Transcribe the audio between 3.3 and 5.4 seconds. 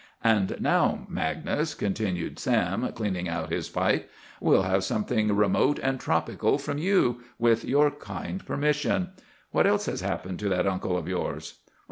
his pipe, "we'll have something